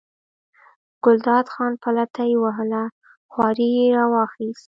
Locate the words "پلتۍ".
1.83-2.31